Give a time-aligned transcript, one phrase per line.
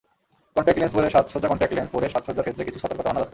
[0.55, 3.29] Contact lens পরে সাজসজ্জাকনট্যাক্ট lens পরে সাজসজ্জার ক্ষেত্রে কিছু সতর্কতা মানা দরকার।